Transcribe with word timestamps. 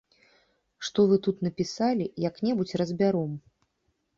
Што 0.87 0.99
вы 1.11 1.19
тут 1.27 1.37
напісалі, 1.47 2.05
як-небудзь 2.27 2.77
разбяром. 2.83 3.31